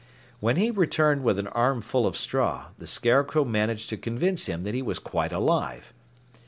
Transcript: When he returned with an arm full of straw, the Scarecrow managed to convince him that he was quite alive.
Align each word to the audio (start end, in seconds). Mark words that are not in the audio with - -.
When 0.39 0.55
he 0.55 0.71
returned 0.71 1.23
with 1.23 1.37
an 1.37 1.45
arm 1.49 1.81
full 1.83 2.07
of 2.07 2.17
straw, 2.17 2.69
the 2.79 2.87
Scarecrow 2.87 3.45
managed 3.45 3.87
to 3.89 3.97
convince 3.97 4.47
him 4.47 4.63
that 4.63 4.73
he 4.73 4.81
was 4.81 4.97
quite 4.97 5.31
alive. 5.31 5.93